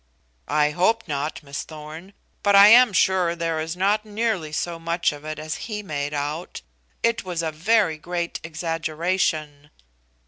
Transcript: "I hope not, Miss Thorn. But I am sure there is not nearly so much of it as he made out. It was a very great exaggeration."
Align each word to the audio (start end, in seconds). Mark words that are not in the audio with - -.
"I 0.47 0.71
hope 0.71 1.07
not, 1.07 1.43
Miss 1.43 1.61
Thorn. 1.61 2.13
But 2.41 2.55
I 2.55 2.69
am 2.69 2.91
sure 2.91 3.35
there 3.35 3.59
is 3.59 3.77
not 3.77 4.03
nearly 4.03 4.51
so 4.51 4.79
much 4.79 5.11
of 5.11 5.23
it 5.23 5.37
as 5.37 5.55
he 5.69 5.83
made 5.83 6.15
out. 6.15 6.61
It 7.03 7.23
was 7.23 7.43
a 7.43 7.51
very 7.51 7.99
great 7.99 8.39
exaggeration." 8.43 9.69